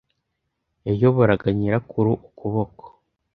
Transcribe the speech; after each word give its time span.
Yayoboraga 0.87 1.47
nyirakuru 1.57 2.11
ukuboko. 2.29 2.83